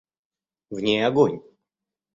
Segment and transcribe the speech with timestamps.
[0.71, 1.39] В ней огонь.